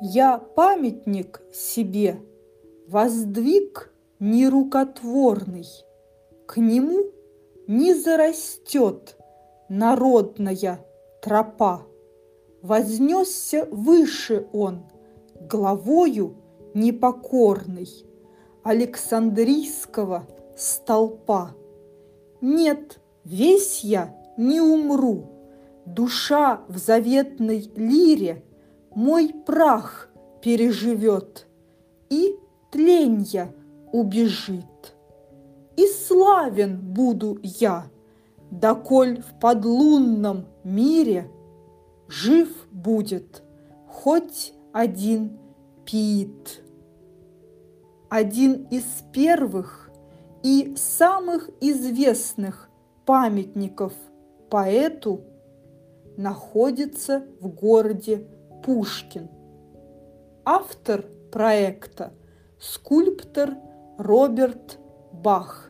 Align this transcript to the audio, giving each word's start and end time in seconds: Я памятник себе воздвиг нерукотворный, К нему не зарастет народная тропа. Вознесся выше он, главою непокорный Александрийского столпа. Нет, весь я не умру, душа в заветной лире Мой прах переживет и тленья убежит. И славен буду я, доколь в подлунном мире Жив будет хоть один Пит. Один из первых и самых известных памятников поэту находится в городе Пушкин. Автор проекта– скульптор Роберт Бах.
Я 0.00 0.38
памятник 0.38 1.42
себе 1.52 2.20
воздвиг 2.86 3.92
нерукотворный, 4.20 5.66
К 6.46 6.58
нему 6.58 7.06
не 7.66 7.94
зарастет 7.94 9.16
народная 9.68 10.78
тропа. 11.20 11.82
Вознесся 12.62 13.66
выше 13.72 14.46
он, 14.52 14.84
главою 15.40 16.36
непокорный 16.74 17.88
Александрийского 18.62 20.26
столпа. 20.56 21.56
Нет, 22.40 23.00
весь 23.24 23.82
я 23.82 24.16
не 24.36 24.60
умру, 24.60 25.26
душа 25.86 26.60
в 26.68 26.78
заветной 26.78 27.70
лире 27.74 28.44
Мой 28.94 29.34
прах 29.46 30.08
переживет 30.42 31.46
и 32.10 32.36
тленья 32.70 33.54
убежит. 33.92 34.94
И 35.76 35.86
славен 35.86 36.80
буду 36.80 37.38
я, 37.42 37.86
доколь 38.50 39.22
в 39.22 39.38
подлунном 39.40 40.46
мире 40.64 41.30
Жив 42.08 42.48
будет 42.70 43.42
хоть 43.86 44.54
один 44.72 45.38
Пит. 45.84 46.62
Один 48.08 48.66
из 48.70 48.84
первых 49.12 49.90
и 50.42 50.74
самых 50.76 51.50
известных 51.60 52.68
памятников 53.04 53.92
поэту 54.50 55.20
находится 56.16 57.24
в 57.40 57.48
городе 57.48 58.26
Пушкин. 58.68 59.30
Автор 60.44 61.02
проекта– 61.32 62.12
скульптор 62.60 63.54
Роберт 63.98 64.78
Бах. 65.10 65.67